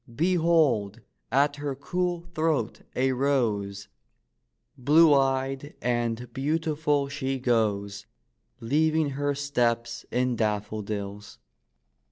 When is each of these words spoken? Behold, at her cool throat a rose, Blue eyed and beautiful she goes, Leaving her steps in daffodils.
Behold, 0.15 1.01
at 1.31 1.57
her 1.57 1.75
cool 1.75 2.21
throat 2.33 2.81
a 2.95 3.11
rose, 3.11 3.87
Blue 4.75 5.13
eyed 5.13 5.75
and 5.79 6.33
beautiful 6.33 7.07
she 7.07 7.37
goes, 7.37 8.07
Leaving 8.59 9.11
her 9.11 9.35
steps 9.35 10.03
in 10.09 10.35
daffodils. 10.35 11.37